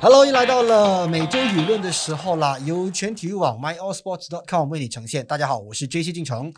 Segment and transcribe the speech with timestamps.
[0.00, 5.26] Hello，又来到了每周舆论的时候啦，由全体育网 myallsports.com 为你呈现。
[5.26, 6.54] 大家好，我是 JC 进城。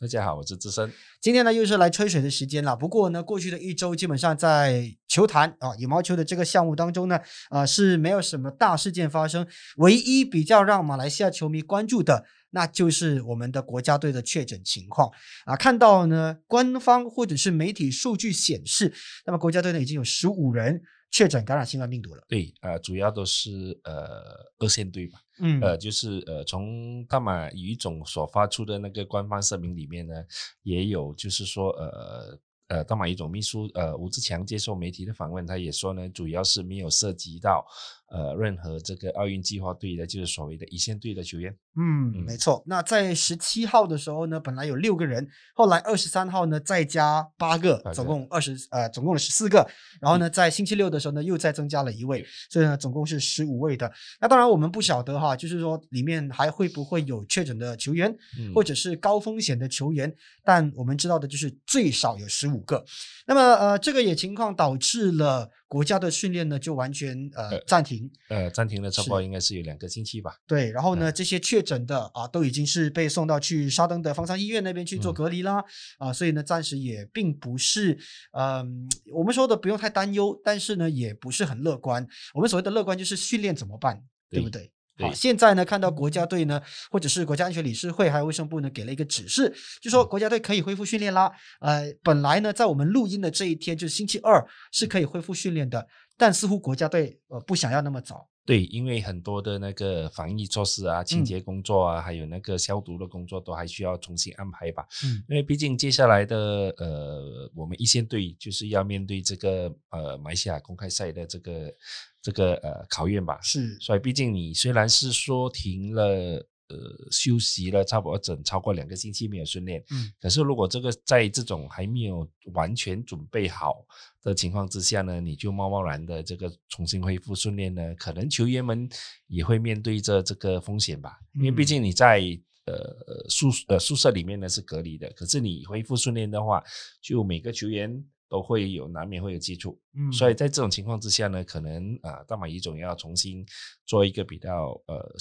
[0.00, 0.90] 大家好，我是资深。
[1.20, 2.74] 今天呢，又是来吹水的时间了。
[2.74, 7.20] 不过呢，过去的一周基本上在球坛啊，羽毛球的这个项目当中呢，
[7.50, 9.46] 啊是没有什么大事件发生。
[9.76, 15.10] 唯一比较让马来西亚球迷关注的，那就是我们的国家队的确诊情况
[15.44, 15.54] 啊。
[15.54, 18.94] 看到呢，官方或者是媒体数据显示，
[19.26, 22.24] 那么国家队呢已经有十五人确诊感染新冠病毒了。
[22.28, 25.18] 对，呃，主要都是呃二线队吧。
[25.40, 30.14] 嗯呃，就是呃，从大马语总所发出的那个官方声明里面呢，
[30.62, 32.38] 也有就是说，呃
[32.68, 37.66] 呃，大马羽总秘书呃吴志强接受媒体的访问，他也说呢，主要是没有涉及到
[38.10, 41.50] 呃任何这个奥运计划队的，就是所谓的一线队的球员。
[41.76, 42.62] 嗯，嗯没错。
[42.66, 49.66] 那在十七号的时候呢，本来有六个人，后来二十三号呢再加八个，总共二十呃，总共十四个。
[50.00, 53.90] 然后呢，在星期六的时候呢，又再增加了一位，所以呢，总共是十五位的。
[54.20, 60.12] 那当然我们不晓得哈，就是说里面还会不会有确诊的球员，嗯或者是高风险的球员，
[60.44, 62.84] 但我们知道的就是最少有十五个。
[63.26, 67.99] 那么呃，这个也情况导致了国家的训练呢就完全呃呃暂停。
[68.28, 70.36] 呃，暂停了差不多应该是有两个星期吧。
[70.46, 75.64] 对，然后呢，嗯这些确诊的啊，都已经是被送到去沙登的方舱医院那边去做嗯隔离啦，
[75.98, 77.98] 啊，所以呢，暂时也并不是，
[78.32, 82.06] 嗯、我们说的不用太担忧，但是呢，也不是很乐观。
[82.34, 84.70] 我们所谓的乐观就是训练怎么办，对不对？
[84.98, 86.60] 好，现在呢，看到国家队呢，
[86.90, 89.50] 或者是国家安全理事会还有卫生部呢，给了一个指示，
[89.80, 91.32] 就说国家队可以恢复训练啦。
[91.60, 95.88] 呃，本来呢，在我们录音的这一天，就是星期二，是可以恢复训练的，
[96.20, 98.28] 但似乎国家队呃不想要那么早。
[98.44, 104.86] 对，因为很多的那个防疫措施啊、清嗯洁工作啊，还有那个消毒的工作，都还需要重新安排吧。
[105.04, 106.36] 嗯因为毕竟接下来的
[106.76, 111.74] 呃，我们一线队就是要面对这个呃马来西亚公开赛的这个
[112.20, 113.38] 这个呃考验吧。
[113.40, 120.10] 是，所以，毕竟你虽然是说停了呃休息了差不多整超过两个星期没有训练，嗯。
[120.20, 123.84] 可是如果这个在这种还没有完全准备好
[124.22, 128.88] 的情况之下呢，你就贸贸然的这个重新恢复训练呢，可能球员们
[129.26, 132.40] 也会面对着这个风险吧，因为毕嗯竟你在。
[132.66, 136.62] 呃，宿呃宿舍里面呢是隔离的，可是你恢复训练的话，
[137.00, 143.44] 就每个球员都会有难免会有接触，嗯，所以在这种情况之下呢，可能啊，大马乙总要重新
[143.86, 145.14] 做一个比较呃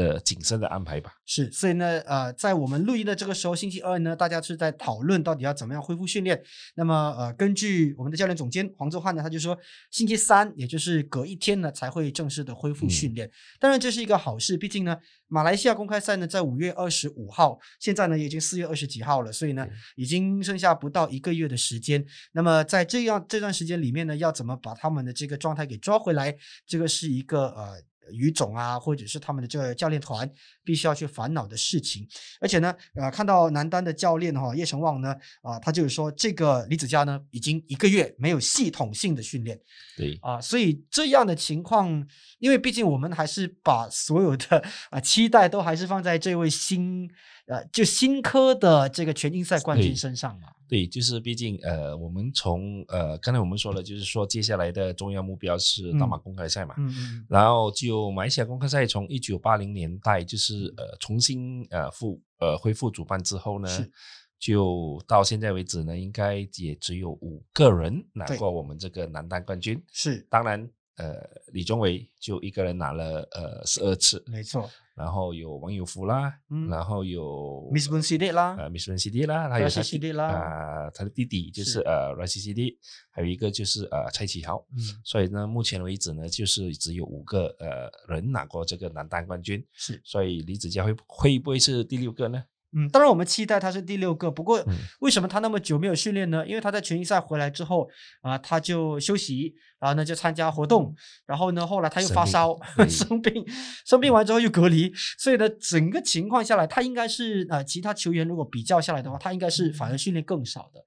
[0.00, 1.12] 呃谨慎的安排吧。
[1.26, 6.42] 是，所以呢，呃，在我们录音的这个时候，星期二呢，大家是在讨论到底要怎么样恢复训练。
[6.74, 9.56] 那么，呃，根据我们的教练总监黄周汉呢，他就说，
[9.90, 13.30] 星期三，也就是隔一天呢，才会正式的恢复训嗯练。
[13.60, 14.96] 当然，这是一个好事，毕竟呢，
[15.28, 22.02] 马来西亚公开赛呢，在五月二十五号，现在呢，已经四月二十几号了，所以呢对，已经剩下不到一个月的时间。
[22.32, 26.34] 那么，在这样这段时间里面呢，要怎么把他们的这个状态给抓回来，
[26.66, 27.89] 这个是一个呃。
[28.12, 30.30] 于总啊，或者是他们的这个教练团
[30.64, 32.06] 必须要去烦恼的事情，
[32.40, 39.58] 而且呢，呃，看到男单的教练哈、叶成旺呢，啊、他就是说这个李子嘉呢已经一个月没有系统性的训练
[39.96, 42.06] 对，啊、所以这样的情况，
[42.38, 47.10] 因为毕竟我们还是把所有的啊、期待都还是放在这位新
[47.50, 56.76] 呃就新科的这个全英赛冠军身上嘛，对，就是毕竟呃，我们从呃刚才我们说了，就是说接下来的重要目标是大马公开赛嘛。
[56.78, 63.90] 嗯嗯然后就马来西亚公开赛从一九八零年代就是呃重新呃复呃恢复主办之后呢是，
[64.38, 69.82] 就到现在为止呢，应该也只有五个人拿过我们这个男单冠军。
[69.92, 71.16] 是当然，呃，
[71.52, 82.42] 李宗伟就一个人拿了呃十二次，没错然后有王友福啦，嗯然后有 Miss b u n c i d 啦，呃 Miss 文 CD 啦，还有他弟 Siddiq 啦啊、他的弟弟就是是呃 Rashid
[82.44, 82.78] CD，
[83.10, 84.62] 还有一个就是呃蔡启豪。
[84.76, 89.98] 嗯所以呢，目前为止呢，就是只有五个呃人拿过这个男单冠军，是。
[90.04, 92.44] 所以李子嘉会会不会是第六个呢？
[92.72, 96.46] 嗯，当然我们期待他是第六个，不过嗯为什么他那么久没有训练呢？
[96.46, 97.88] 因为他在全英赛回来之后
[98.22, 100.94] 啊、他就休息，然后呢就参加活动，
[101.26, 102.56] 然后呢后来他又发烧，
[102.88, 103.44] 生病，
[103.84, 110.80] 生病完之后又隔离，所以呢整个情况下来，他应该是呃其他球员如果比较下来的话，他应该是反而训练更少的，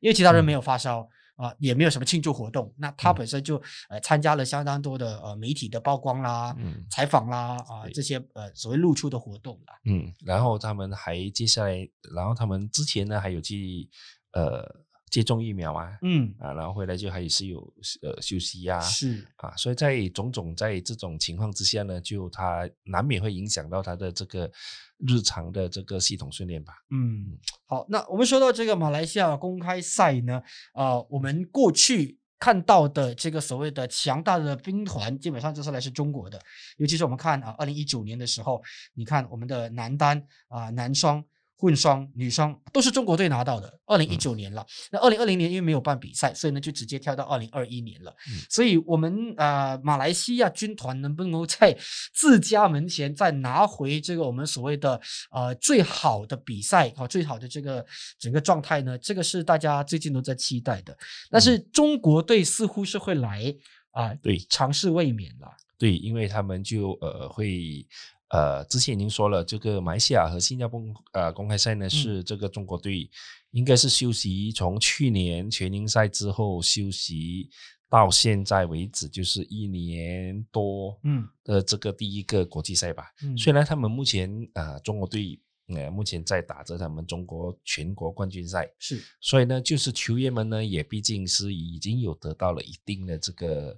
[0.00, 1.08] 因为其他人没有发烧。
[1.38, 3.14] 啊、也没有什么庆祝活动，那他嗯。
[3.14, 3.56] 本身就
[3.88, 9.78] 呃参加了相当多的呃媒体的曝光啦、嗯采访啦啊、对这些呃所谓露出的活动啦。
[9.84, 13.88] 嗯，然后他们还接下来，然后他们之前呢还有去
[14.32, 14.62] 呃
[15.10, 17.60] 接种疫苗啊，嗯，啊，然后回来就还是有
[18.02, 24.50] 呃休息呀、是啊，所以在种种在这种情况之下呢，就他难免会影响到他的这个
[24.98, 26.74] 日常的这个系统训练吧。
[26.90, 30.42] 嗯，好，那我们说到这个马来西亚公开赛呢，
[30.74, 36.40] 呃，我们过去看到的这个所谓的强大的兵团，基本上这次来是中国的，
[36.76, 38.62] 尤其是我们看啊，二零一九年的时候，
[38.94, 41.24] 你看我们的男单啊、男双。
[41.58, 43.78] 混双、女双都是中国队拿到的。
[43.84, 48.14] 二零一九年了，那二零二零年因为没有办比赛，所以呢就直接跳到二零二一年了。
[48.28, 51.76] 嗯所以我们呃马来西亚军团能不能够在
[52.14, 55.00] 自家门前再拿回这个我们所谓的
[55.32, 57.84] 呃最好的比赛啊、最好的这个
[58.18, 58.96] 整个状态呢？
[58.98, 60.96] 这个是大家最近都在期待的。
[61.30, 63.52] 但是中国队似乎是会来
[63.90, 65.48] 啊、对尝试卫冕了。
[65.76, 67.86] 对，因为他们就呃会
[68.30, 70.82] 呃之前已经说了，这个马来西亚和新加坡
[71.12, 73.08] 呃公开赛呢是这个中国队
[73.52, 77.48] 应该是休息，从去年全英赛之后休息
[77.88, 81.26] 到现在为止，就是一年多嗯。
[81.42, 83.04] 的这个第一个国际赛吧。
[83.22, 83.36] 嗯。
[83.36, 89.02] 虽然他们目前呃中国队呃目前在打着他们中国全国冠军赛，是。
[89.22, 93.74] 所以呢，就是球员们呢也毕竟是已经有得到了一定的这个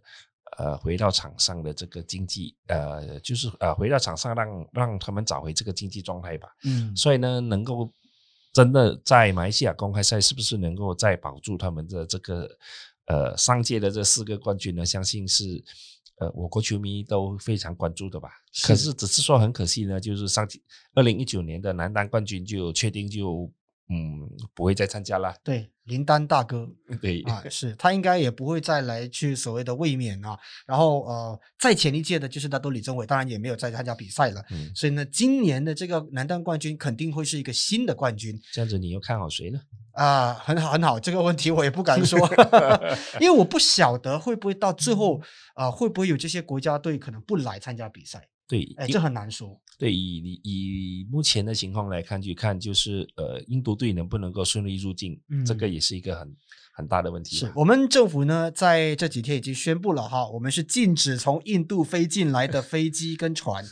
[0.58, 6.48] 呃回到场上的这个经济呃就是呃回到场上让让他们找回这个经济状态吧。
[6.64, 7.92] 嗯所以呢，能够
[8.52, 12.48] 真的在马来西亚公开赛是不是能够再保住他们的这个
[13.06, 14.84] 呃上届的这四个冠军呢？
[14.84, 15.62] 相信是
[16.16, 18.30] 呃我国球迷都非常关注的吧。
[18.52, 20.60] 是可是只是说很可惜呢，就是上届
[20.94, 23.48] 二零一九年的男单冠军就确定就
[23.90, 25.34] 嗯不会再参加了。
[25.42, 26.68] 对林丹大哥。
[27.02, 30.38] 对，啊， 是他应该也不会再来去所谓的卫冕啊。
[30.66, 34.40] 然后呃，再前一届的就是大都李宗伟，当然也没有再参加比赛了。
[34.50, 39.60] 嗯，所以呢，今年的这个男单冠军肯定会是一个新的冠军这样子你又看好谁呢？
[39.92, 41.00] 啊，很好很好。
[41.00, 42.18] 这个问题我也不敢说，
[43.20, 45.20] 因为我不晓得会不会到最后
[45.54, 48.28] 啊、会不会有这些国家队可能不来参加比赛？
[48.50, 49.56] 对，哎，这很难说。
[49.78, 56.36] 对以以以目前的情况来看，去看就是呃印度队能不能够顺利入境，这个嗯也是一个很
[56.74, 57.36] 很大的问题。
[57.36, 63.64] 是我们政府呢，在这几天已经宣布了哈，我们是禁止从印度飞进来的飞机跟船，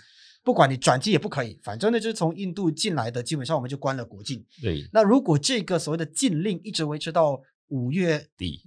[0.44, 4.46] 不管你转机也不可以，反正呢就是从印度进来的，基本上我们就关了国境。
[4.62, 8.62] 对，那如果这个所谓的禁令一直维持到五月底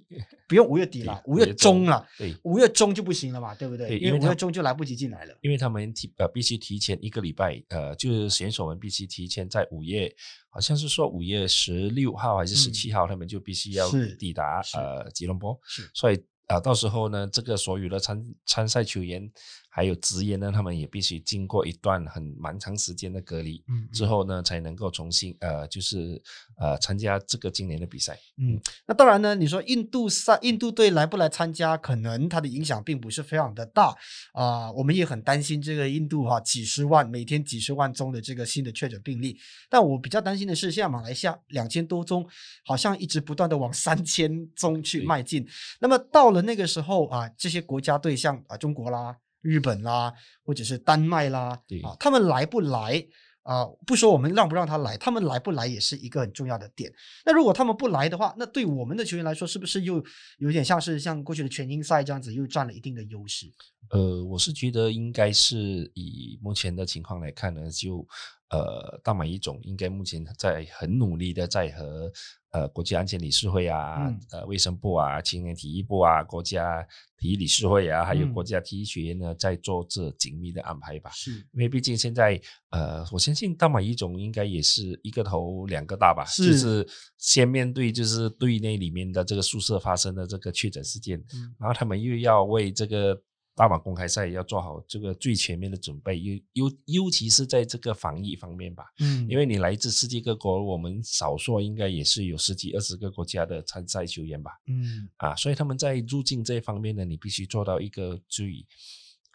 [0.48, 3.98] 不用五月底了，五月中中了，对，五月中就不行了嘛，对不对？
[3.98, 5.38] 因为五月中就来不及进来了。
[5.42, 10.14] 因为他们提呃必须提前一个礼拜，呃，就是选手们必须提前在五月，
[10.50, 13.90] 好像是说五月十六号还是十七号，他们就必须要
[14.20, 16.16] 抵达呃吉隆坡，是所以
[16.48, 19.32] 啊、呃到时候呢，这个所有的参参赛球员
[19.74, 23.64] 还有职业呢，他们也必须经过一段很蛮长时间的隔离。
[23.70, 26.22] 嗯，之后呢，才能够重新呃，就是
[26.58, 28.20] 呃参加这个今年的比赛。
[28.38, 33.96] 嗯，那当然呢，你说印度赛印度队来不来参加，可能它的影响并不是非常的大
[34.34, 39.38] 啊、我们也很担心这个印度哈、几十万每天几十万宗的这个新的确诊病例。
[39.70, 42.28] 但我比较担心的是，现在马来西亚两千多宗，
[42.66, 45.48] 好像一直不断的往三千宗去对迈进。
[45.80, 53.06] 那么到了那个时候啊，这些国家队像啊中国啦、日本啦，或者是丹麦啦对，啊，他们来不来？
[53.44, 56.94] 啊、不说我们让不让他来，他们来不来也是一个很重要的点。
[57.26, 60.02] 那如果他们不来的话，那对我们的球员来说，是不是又
[60.38, 63.48] 有点像是像过去的全英赛这样子，又占了一定的优势？
[63.90, 65.58] 呃，我是觉得应该是
[65.96, 68.08] 以目前的情况来看呢，就
[68.52, 72.12] 呃大马一种应该目前在很努力的在和
[72.52, 74.20] 呃国际安全理事会啊、嗯。
[74.32, 76.86] 呃卫生部啊、青年体育部啊、国家
[77.18, 78.34] 体育理事会啊，还有嗯。
[78.34, 81.10] 国家体育学院呢，在做这紧密的安排吧。
[81.12, 81.32] 是。
[81.54, 82.40] 因为毕竟现在，
[82.72, 86.88] 呃，我相信大马一种应该也是一个头两个大吧，是就是。
[87.18, 91.54] 先面对就是队内里面的这个宿舍发生的这个确诊事件，嗯。
[91.60, 93.16] 然后他们又要为这个
[93.54, 99.28] 大马公开赛要做好这个最全面的准备，尤尤尤其是在这个防疫方面吧，嗯。
[99.30, 105.10] 因为你来自世界各国，我们少说应该也是有十几二十个国家的参赛球员吧，嗯。
[105.18, 108.66] 啊，所以他们在入境这一方面呢，你必须做到一个最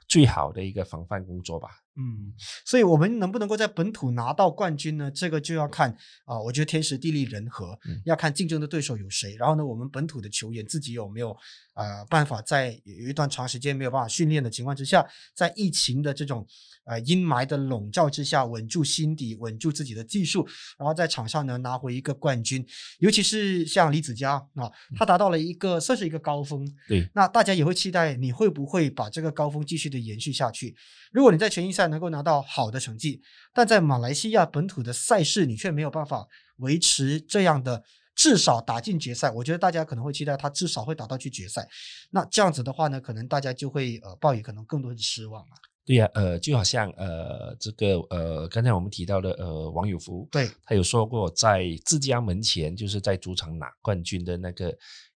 [0.09, 1.69] 最好的一个防范工作吧。
[1.99, 2.33] 嗯，
[2.65, 5.11] 所以我们能不能够在本土拿到冠军呢？
[5.11, 5.91] 这个就要看
[6.27, 9.35] 啊、我觉得天时地利人和，嗯要看竞争的对手有谁。
[9.37, 11.37] 然后呢，我们本土的球员自己有没有
[11.75, 16.47] 呃办法在有一段长时间没有办法训练的情况之下，在疫情的这种
[16.85, 20.47] 呃阴霾的笼罩之下，稳住心底，稳住自己的技术，
[20.79, 22.67] 然后在场上呢拿回一个冠军。
[22.99, 30.77] 尤其是像李子嘉啊，他达到了一个算是一个高峰，对，那大家也会期待你会不会把这个高峰继续的延续下去。
[31.13, 33.21] 如果你在全英赛能够拿到好的成绩，
[33.53, 36.27] 但在马来西亚本土的赛事你却没有办法
[36.57, 37.85] 维持这样的。
[38.19, 41.69] 至少打进决赛，我觉得大家可能会期待他至少会打到去决赛。
[42.09, 45.53] 那这样子的话呢，可能大家就会呃抱以可能更多的失望啊。
[45.87, 54.69] 对呀、呃，就好像呃，这个呃，刚才我们提到的呃，王友福，对，他有说过，在自家门前，就是在主场拿冠军的那个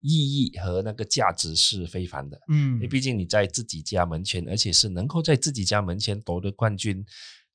[0.01, 2.37] 意义和那个价值是非凡的。
[2.49, 7.01] 嗯因为毕竟你在自己家门前，而且是能够在自己家门前夺得冠军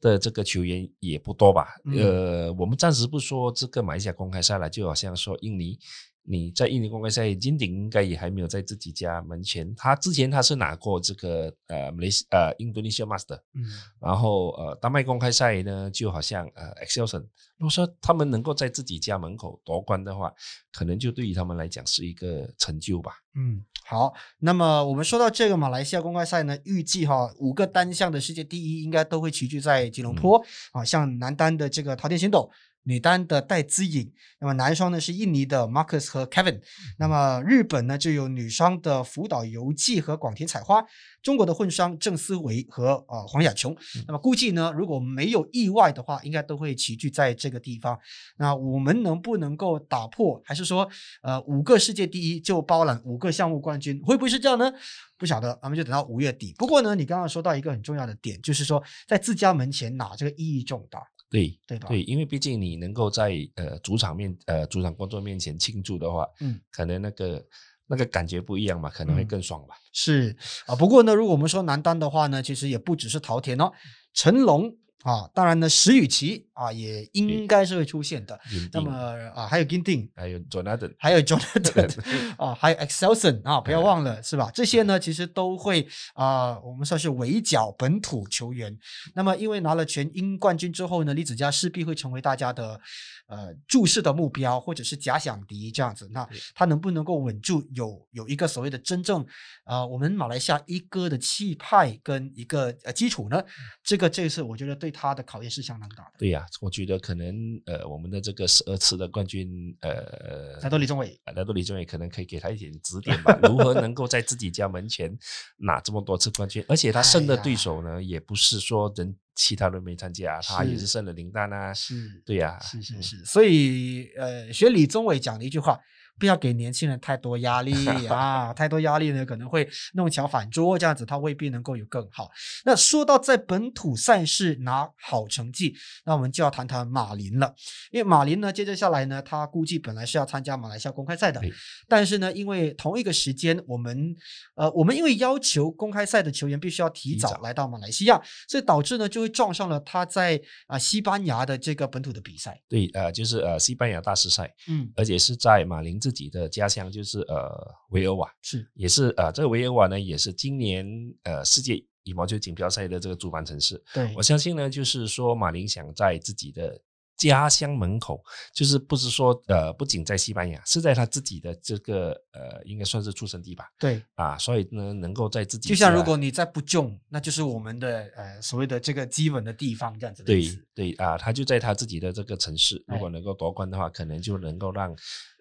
[0.01, 1.69] 的这个球员也不多吧？
[1.85, 5.79] 嗯呃，我们暂时不说这个马来西亚公开赛了，就好像说印尼。
[6.25, 9.75] 你在印尼公开赛，金鼎应该也还没有在自己家门前。
[9.75, 13.65] 他之前他是拿过这个呃马来西呃印度尼西亚 Master，嗯
[14.01, 17.23] 然后呃，丹麦公开赛呢，就好像呃 Excelson，
[17.59, 20.33] 如果说他们能够在自己家门口夺冠的话，
[20.73, 23.13] 可能就对于他们来讲是一个成就吧。
[23.35, 24.15] 嗯，好。
[24.39, 32.49] 那么我们说到这个马来西亚公开赛呢，预计哈五个单项的世界第一应该都会齐聚在吉隆坡、啊，像男单的这个桃田贤斗。
[32.85, 36.61] 女单的戴资颖，那么男双呢是印尼的 Marcus 和 Kevin，
[36.99, 40.85] 那么日本呢就有女双的福岛由纪和广田彩花，
[41.23, 43.77] 中国的混双郑思维和呃黄雅琼。
[44.07, 47.99] 那么估计呢，如果没有意外的话，应该都会齐聚在这个地方。
[48.37, 50.89] 那我们能不能够打破，还是说
[51.23, 54.73] 呃五个世界第一就包揽五个项目冠军，会不会是这样呢？
[55.17, 56.53] 不晓得，咱们就等到五月底。
[56.59, 61.01] 不过呢，你刚刚说到一个很重要的点，就是说在自家门前拿这个意义重大，
[61.33, 61.89] 对对吧？
[61.89, 67.45] 对，因为毕竟你能够在呃主场面呃主场观众面前庆祝的话，嗯，可能那个
[67.87, 69.75] 那个感觉不一样嘛，可能会嗯更爽吧。
[69.93, 70.37] 是
[70.67, 73.73] 啊，不过呢，如果我们说男单的话呢，其实也不只是陶田哦，
[74.13, 78.39] 成龙啊，当然呢，石宇奇啊，也应该是会出现的。
[78.73, 78.91] 那么
[79.35, 82.01] 啊，还有 Ginting，还有 Jonathan，还有 Jonathan
[82.39, 84.51] 啊，还有 Excelson 啊，不要忘了是吧？
[84.55, 88.79] 这些呢，其实都会啊、我们算是围剿本土球员。
[89.15, 92.81] 那么，因为拿了全英冠军之后呢，李子嘉势必会成为大家的
[93.27, 96.09] 呃注视的目标，或者是假想敌这样子。
[96.13, 99.27] 那他能不能够稳住有有一个所谓的真正
[99.65, 103.43] 呃我们马来西亚一哥的气派跟一个呃基础呢？
[103.83, 106.13] 这个这次我觉得对他的考验是相当大的。
[106.19, 107.35] 对呀、我觉得可能
[107.67, 115.11] 呃我们的这个十二次的冠军呃来到李宗伟，来到李宗伟可能可以给他一点指点吧，如何能够在自己家门前
[115.57, 125.81] 拿这么多次冠军，而且他胜的对手呢，也不是说人其他人没参加，他也是是胜了林丹啊，是对呀、嗯是是是，所以呃，学李宗伟讲的一句话，
[126.23, 127.75] 不要给年轻人太多压力
[128.07, 132.31] 啊，太多压力呢可能会弄巧反拙，这样子他未必能够有更好。
[132.65, 135.75] 那说到在本土赛事拿好成绩，
[136.05, 137.53] 那我们就要谈谈马林了，
[137.91, 141.41] 因为马林呢，接着下来呢，他估计本来是要参加马来西亚公开赛的，
[141.89, 144.15] 但是呢，因为同一个时间，我们
[144.55, 147.31] 呃，我们因为要求公开赛的球员必须要提提早。
[147.31, 152.61] 早来到马来西亚，所以导致呢就会撞上了他在啊、西班牙的这个本土的比赛。
[152.69, 157.51] 对，呃，就是呃西班牙大师赛，嗯，而且是在马林自己的家乡，就是呃
[157.91, 158.71] 维尔瓦，是。
[158.75, 160.87] 也是呃这个维尔瓦呢，也是今年
[161.23, 163.83] 呃世界羽毛球锦标赛的这个主办城市。
[163.95, 164.13] 对。
[164.17, 166.79] 我，相信呢，就是说马林想在自己的
[167.17, 180.43] 家乡门口，就是不是说呃不仅在西班牙，是在他自己的这个呃应该算是出生地吧对，啊，所以呢能够在自己就像如果你在不中，那就是我们的呃所谓的这个基本的地方这样子的对。
[180.75, 184.91] 对啊，他就在他自己的这个城市，如果哎能够夺冠的话，可能就能够让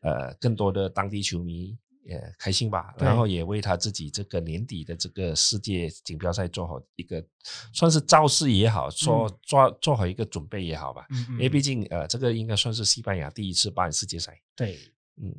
[0.01, 1.77] 呃更多的当地球迷
[2.09, 7.23] 呃开心吧，然后也为他自己这个年底的这个世界锦标赛做好一个
[7.73, 9.39] 算是造势也好，做嗯。
[9.43, 14.77] 做做好一个准备也好吧，嗯嗯因为毕竟呃这个应该算是西班牙第一次办世界赛，对。
[15.21, 15.29] 嗯，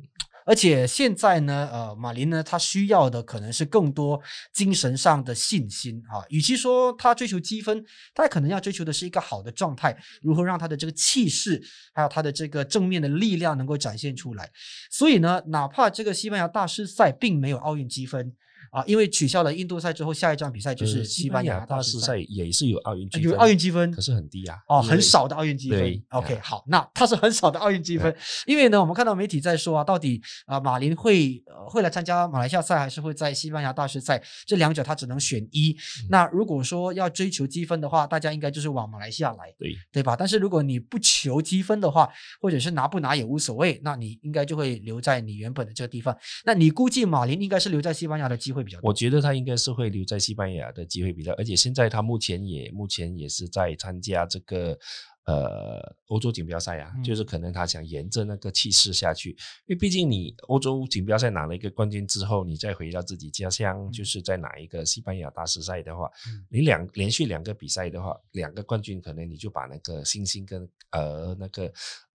[0.45, 4.21] 而且现在呢，呃，马林呢，他需要的可能是更多
[4.51, 6.23] 精神上的信心啊。
[6.29, 7.83] 与其说他追求积分，
[8.13, 11.61] 他可能要追求的是一个好的状态，如何让他的这个气势，
[11.93, 14.49] 还有他的这个正面的力量能够展现出来。
[14.89, 18.33] 所以呢，哪怕这个西班牙大师赛并没有奥运积分
[18.73, 26.03] 啊，因为取消了印度赛之后，下一站比赛就呃是西班牙大师师赛也是有奥运积分，有奥运积分，可是很低啊，哦，很少的奥运积分对。
[26.09, 28.13] OK，啊好，那它是很少的奥运积分，
[28.47, 34.19] 因为呢，我们看到媒体在说啊，到底啊、马林会呃会来参加马来西亚赛，还是会在西班牙大师赛？
[34.47, 35.71] 这两者他只能选一。
[36.01, 40.15] 嗯那如果说要追求积分的话，大家应该就是往马来西亚来，对对吧？
[40.17, 42.09] 但是如果你不求积分的话，
[42.41, 46.15] 或者是拿不拿也无所谓，那你应该就会留在你原本的这个地方。
[46.45, 48.89] 那你估计马林应该是留在西班牙的机会比较多。
[48.89, 54.77] 我觉得他应该是会留在西班牙的机会比较，而且现在他目前也目前也是在参加这个
[55.25, 59.29] 呃欧洲锦标赛啊，嗯就是可能他想沿着那个气势下去，
[59.65, 66.45] 因为毕竟你欧洲锦标赛拿了一个冠军之后，你再回到自己家乡，就是在拿一个西班牙大师赛的话，嗯。
[66.49, 71.71] 你两连续两个比赛的话，两个冠军可能你就把那个信心跟呃那个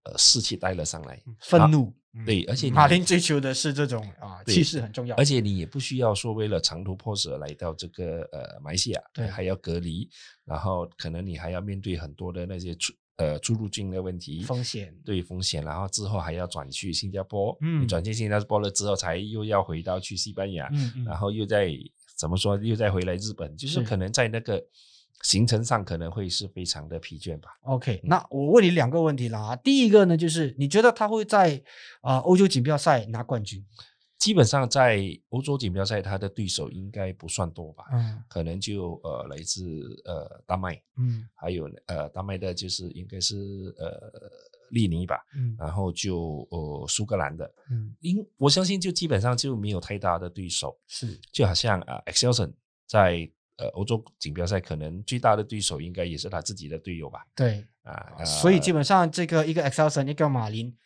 [0.09, 5.15] 呃士气带了上来，愤怒，嗯对，而且你马林追求的是这种啊对气势很重要。
[5.17, 10.09] 而且你也不需要说为了长途跋涉来到这个呃马来西亚，对还要隔离，
[10.45, 14.95] 然后可能你还要面对很多的那些出呃出入境的问题风险。
[15.05, 17.83] 对风险，然后之后还要转去新加坡，嗯。
[17.83, 21.05] 你转去新加坡了之后，才又要回到去西班牙，嗯嗯。
[21.05, 21.73] 然后又再
[22.17, 24.61] 怎么说，又再回来日本，就是是可能在那个
[25.23, 27.51] 行程上可能会是非常的疲倦吧。
[27.63, 29.57] OK，那我问你两个问题了啊。
[29.57, 31.63] 第一个呢，就是你觉得他会在
[32.01, 33.65] 啊、呃欧洲锦标赛拿冠军？
[34.19, 39.63] 基本上在欧洲锦标赛，他的对手应该不算多吧，嗯可能就呃来自
[40.05, 43.37] 呃丹麦，嗯还有呃丹麦的就是应该是
[43.79, 43.97] 呃
[44.71, 52.53] 利尼吧，嗯然后就呃苏格兰的，嗯，因我相信就基本上就没有太大的对手，是就好像啊 Excelson
[52.89, 60.77] 在呃欧洲锦标赛可能最大的对手应该也是他自己的队友吧，对，啊，呃所以基本上这个一个 Excelson 一个马林，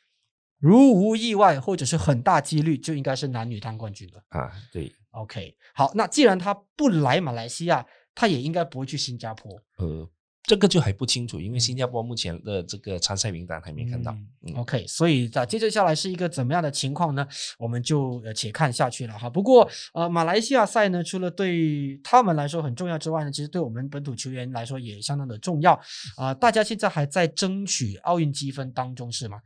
[0.59, 4.23] 如无意外或者是很大几率，就应该是男女单冠军了。
[4.29, 9.62] 啊对 OK，好，那既然他不来马来西亚，他也应该不会去新加坡。
[9.76, 10.09] 呃
[10.44, 17.25] 这个就还不清楚，因为新加坡目前的这个参赛名单还没看到，嗯嗯 OK，所以啊，接着下来是一个怎么样的情况呢？
[17.58, 19.30] 我们就呃且看下去了哈。
[19.30, 25.80] 不过呃，马来西亚赛呢，除了对他们来说很重要之外呢，其实对我们本土球员来说也相当的重要
[26.16, 29.37] 啊、大家现在还在争取奥运积分当中是吗？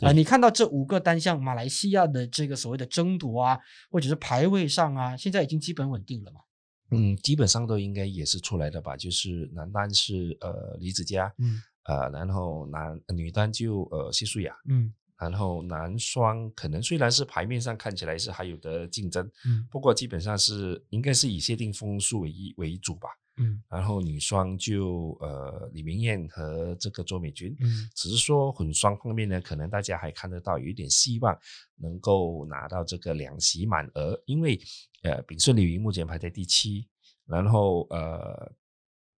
[0.00, 3.58] 啊、对你看到这五个单项，马来西亚的这个所谓的争夺啊，
[3.90, 6.40] 或者是排位上啊，现在已经基本稳定了嘛？
[6.90, 11.62] 嗯，基本上都应该也是出来的吧，就是男单是呃李子嘉，嗯。
[11.84, 14.92] 呃，然后男女单就呃谢淑雅，嗯。
[15.18, 23.08] 然后男双可能虽然是牌面上看起来是还有的竞争，嗯不过基本上是应该是以谢定峰数为一为主吧。
[23.36, 23.62] 嗯。
[23.68, 27.88] 然后女双就呃李明艳和这个周美君，嗯。
[27.94, 31.38] 只是说混双方面呢，可能大家还看得到有一点希望
[31.76, 34.60] 能够拿到这个两席满额，因为
[35.06, 36.86] 呃丙顺李云目前排在第七，
[37.26, 38.52] 然后呃。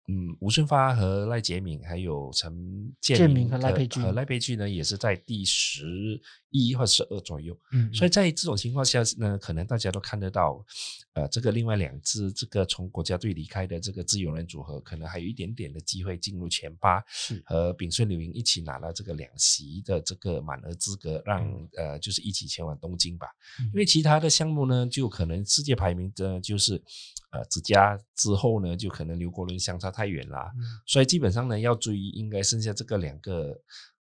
[0.09, 2.51] 嗯，吴顺发和赖杰敏还有陈
[2.99, 7.55] 建建明明和赖佩君和赖佩君呢，也是在第十一或十二左右。
[7.71, 10.65] 嗯，所以在这种情况下呢，可能大家都看得到，
[11.13, 17.39] 呃，这个另外两支这个从国家队离开的这个自由人组合，可能还有一点点的机会进入前八，是。
[17.45, 21.69] 和炳顺刘莹一起拿了这个两席的这个满额资格，让、嗯。
[21.77, 23.27] 呃就是一起前往东京吧。
[23.59, 23.67] 嗯。
[23.67, 26.81] 因为其他的项目呢，就可能世界排名的就是
[27.31, 30.63] 呃之家之后呢，就可能刘国伦相差太远啦，嗯。
[30.85, 33.59] 所以基本上呢，要追应该剩下这个两个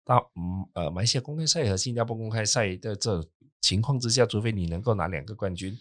[0.05, 3.25] 大嗯呃马来西亚公开赛和新加坡公开赛的这
[3.61, 5.77] 情况之下，除非你能够拿两个冠军，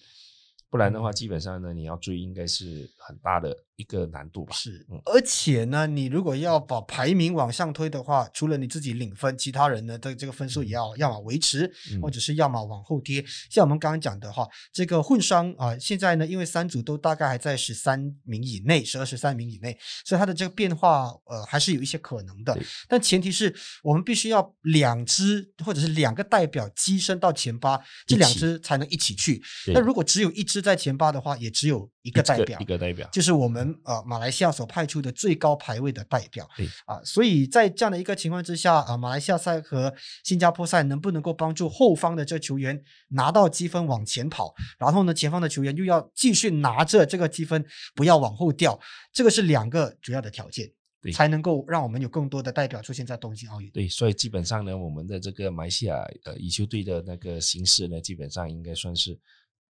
[0.70, 1.14] 不然的话，嗯。
[1.14, 4.54] 基本上呢，你要追应该是很大的一个难度吧。
[4.54, 13.24] 是嗯，而且呢，你如果要把排名往上推的话，除了你自己领分，其他人呢的这个分数也要要么维持，嗯或者是要么往后跌。
[13.50, 22.58] 像我们刚刚讲的哈，这个混双啊、现在呢，因为三组都大概还在十三名以内，十二十三名以内，所以它的这个变化呃还是有一些可能的。
[22.88, 29.42] 但前提是我们必须要两支或者是两个代表跻身到前八，这两支才能一起去。
[29.68, 32.66] 那如果只有一支在前八的话，也只有一个代表一。
[32.66, 36.48] 个代表，就是我们呃马来西亚所派出的最高排位的代表。
[36.56, 36.68] 对。
[36.86, 48.80] 啊，所以在这样的一个情况之下啊，马来西亚赛和新加坡赛能不能够帮助后方的这球员拿到积分往前跑，然后呢前方的球员又要继续拿着这个积分不要往后掉，
[49.12, 53.70] 这个是两个主要的条件对，才能够让我们有更多的代表出现在东京奥运。
[53.72, 59.18] 对，所以基本上呢，我们的这个马来西亚呃羽球队的那个形势呢，基本上应该算是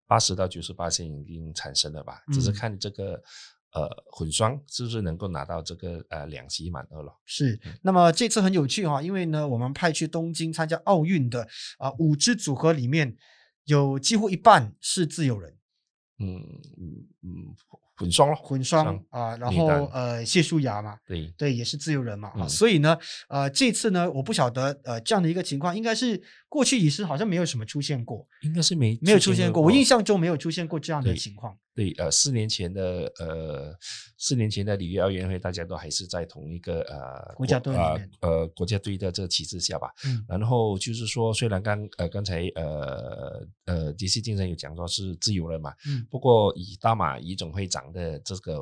[0.07, 2.55] 八十到九十八线已经产生了吧，只是嗯。
[2.55, 3.21] 看这个
[3.77, 7.13] 呃混双是不是能够拿到这个呃两席满二了。
[7.27, 13.15] 是嗯，那么这次很有趣哈，因为呢，我们派去东京参加奥运的啊、五支组合里面，
[13.67, 15.55] 有几乎一半是自由人。
[16.19, 16.41] 嗯
[16.79, 17.55] 嗯嗯，
[17.99, 22.97] 混双了，混双双啊、然后呃谢淑雅嘛，对对，也是自由人嘛啊，嗯所以呢，
[23.29, 31.57] 呃，这次呢，我不晓得呃这样的一个情况，应该是过去也是好像没有什么出现过，应该是没没有出现过，我印象象中没有出现过这样的情况。
[31.75, 33.75] 对呃四年前的呃
[34.17, 37.81] 四年前的里约奥运会，大家都还是在同一个呃国家队里
[38.21, 39.91] 呃国家队的这个旗帜下吧。
[40.05, 48.59] 嗯然后就是说，虽然刚呃刚才呃呃杰西精神有讲说是自由人嘛，嗯不过以大马乙总会长的这个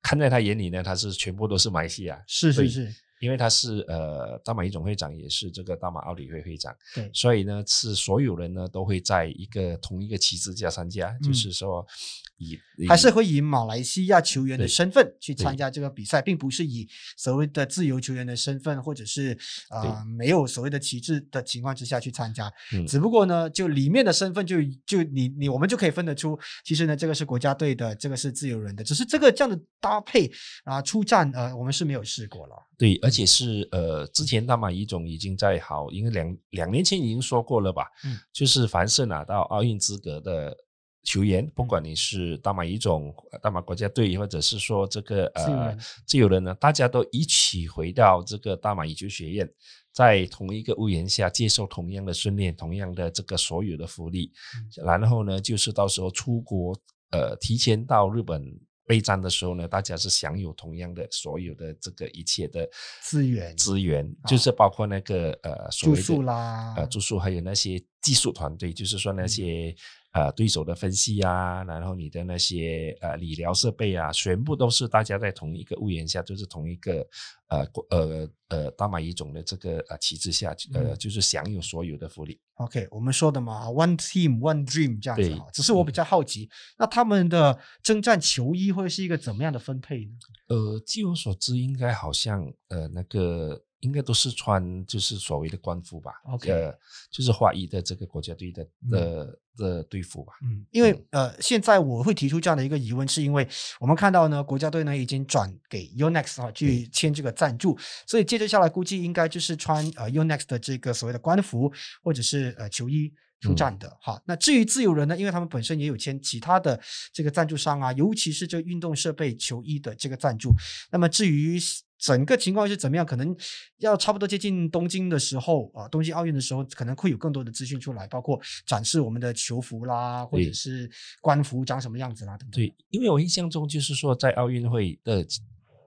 [0.00, 2.94] 看在他眼里呢，他是全部都是马来西亚，是是是，
[3.24, 11.22] 因为他是呃大马一总会长，也是这个大马奥理会会长，对，所以呢是所有人呢都会在一个同一个旗帜下参加，嗯。
[11.22, 11.86] 就是说
[12.36, 19.32] 以还是会以马来西亚球员的身份去参加这个比赛，并不是以所谓的自由球员的身份，或者是
[19.68, 22.52] 啊、呃没有所谓的旗帜的情况之下去参加。
[22.72, 30.30] 嗯只不过呢，就里面的身份就就你你我们就可以分得出，其实呢，这个是国家队的，这个是自由人的，只是这个这样的搭配
[30.64, 32.54] 啊、出战呃，我们是没有试过了。
[32.76, 40.56] 对，而且是呃，之前大马乙种已经在好，因为两两年前已经说过了吧，嗯，就是凡是拿到奥运资格的
[41.04, 49.48] 球员，不嗯管你是大马乙种、呃大马国家队，或者是说这个呃自由人呢，大家都一起回到这个大马羽球学院，
[49.92, 54.84] 在同一个屋檐下接受同样的训练，同样的这个所有的福利，嗯。
[54.84, 56.76] 然后呢，就是到时候出国，
[57.10, 58.42] 呃，提前到日本。
[58.86, 62.68] 备战的时候呢，大家是享有同样的所有的这个一切的
[63.00, 63.56] 资源。
[63.56, 64.28] 资源，啊。
[64.28, 66.74] 就是包括那个呃所谓的住宿啦。
[66.76, 69.28] 呃住宿，还有那些技术团队，就是说那嗯。
[69.28, 69.74] 些、
[70.14, 77.06] 呃对手的分析啊，然后你的那些呃理疗设备啊，全部都是大家在同一个屋檐下，就是同一个
[77.48, 82.40] 呃呃呃大马乙种的这个呃旗帜下，呃嗯就是享有所有的福利。
[82.54, 85.42] OK，我们说的嘛，One Team One Dream 这样子。
[85.52, 86.48] 只是我比较好奇，
[86.78, 90.12] 那他们的征战球衣会是一个怎么样的分配呢？
[90.46, 96.76] 呃，据我所知，应该好像呃那个应该都是穿就是所谓的官服吧 OK 呃，
[97.10, 100.32] 就是华裔的这个国家队的嗯的的队服吧。
[100.42, 103.46] 嗯，因为呃，现在我会提出这样的一个疑问，是因为
[103.78, 113.12] 我们看到呢，国家队呢已经转给 Unex 啊去签这个赞助，所以接着下来估计应该就是穿呃 Unex 的这个所谓的官服或者是呃球衣。
[113.40, 116.80] 出战的哈，那至于自由人呢，因为他们本身也有签其他的
[117.12, 120.54] 这个赞助商啊，尤其是这运动设备球衣的这个赞助。
[120.90, 121.60] 那么至于
[121.98, 123.34] 整个情况是怎么样，可能
[123.78, 132.60] 要差不多接近东京的时候啊，东京奥运的时候，可能会有更多的资讯出来，包括展示我们的球服啦，或者是官服长什么样子啦等等。
[132.60, 135.24] 对，因为我印象中就是说，在奥运会的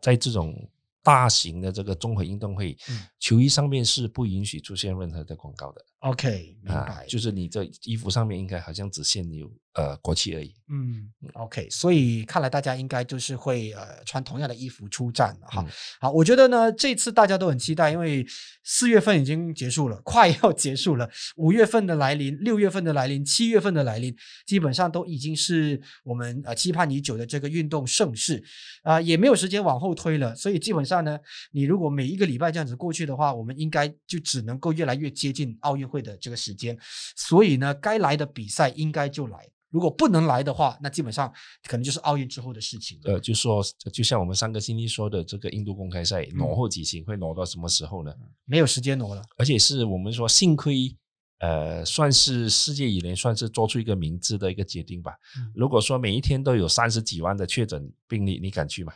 [0.01, 0.69] 在这种
[1.03, 10.53] 大型的这个综合运动会，嗯球衣上面是不允许出现任何的广告的，OK，明啊白。，就是你这衣服上面应该好像只限有呃国旗而已。
[10.69, 15.61] 嗯，OK，所以看来大家应该就是会呃穿同样的衣服出战了哈。
[15.65, 18.25] 嗯好，我觉得呢这次大家都很期待，因为
[18.63, 24.13] 四月份已经结束了，快要结束了，五月份的来临，六月份的来临，七月份的来临，
[24.45, 28.43] 基本上都已经是我们呃期盼已久的这个运动盛世
[28.83, 31.17] 啊、也没有时间往后推了，所以基本上呢，
[31.51, 36.77] 你如果每一个礼拜这样子过去的话，我们应该就只能够越来越接近奥运会的这个时间，
[37.15, 39.39] 所以呢，该来的比赛应该就来。
[39.69, 41.31] 如果不能来的话，那基本上
[41.65, 43.13] 可能就是奥运之后的事情了。
[43.13, 48.13] 呃，就说就像我们上个星期说的，这个印度公开赛嗯挪后举行会挪到什么时候呢？
[48.45, 49.21] 没有时间挪了。
[49.37, 50.95] 而且是我们说，幸亏
[51.39, 55.13] 呃，算是世界羽联算是做出一个明智的一个决定吧。
[55.37, 58.93] 嗯如果说每一天都有三十几万的确诊病例，你敢去吗？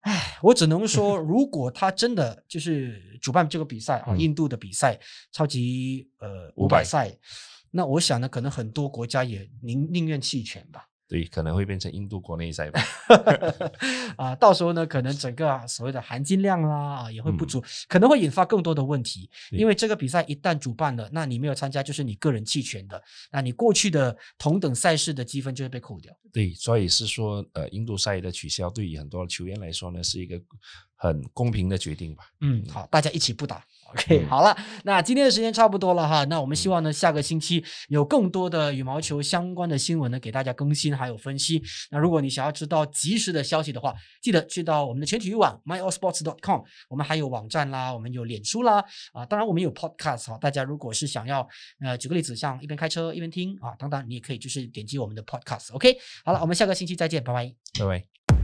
[0.00, 4.98] 唉，我只能说，如果他真的就是主办这个比赛啊，嗯印度的比赛，
[5.32, 7.18] 超级呃五500百赛，
[7.76, 10.88] 那我想呢，可能很多国家也宁宁愿弃权吧。
[11.08, 12.80] 对，可能会变成印度国内赛吧。
[14.18, 19.30] 啊，到时候呢，可能整个啊所谓的含金量啦啊也会不嗯足，可能会引发更多的问题。
[19.52, 26.12] 因为这个比赛一旦主办了，那你没有参加，就是你个人弃权的，那你过去的同等赛事的积分就会被扣掉。
[26.32, 30.36] 对，所以是说，呃，印度赛的取消对于很多球员来说呢，是一个
[30.96, 32.24] 很公平的决定吧。
[32.40, 33.64] 嗯，好，大家一起不打。
[33.90, 36.24] OK，、嗯好了，那今天的时间差不多了哈。
[36.24, 41.62] 那我们希望呢，下个星期有更多的羽毛球相关的新闻呢，给大家更新还有分析。
[41.92, 50.38] 那如果你想要知道及时的消息的话，记得去到我们的全体育网 myallsports.com，我们还有网站啦，我们有脸书啦，啊，当然我们有 podcast 哈。
[50.38, 51.46] 大家如果是想要
[51.80, 55.72] 呃，举个例子，像一边开车一边听啊，等等，你也可以就是点击我们的 podcast。
[55.72, 57.54] OK，好了，我们下个星期再见，拜拜。
[57.78, 58.35] 各位。